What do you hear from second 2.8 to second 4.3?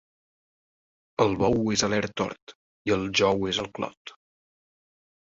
i el jou és al clot.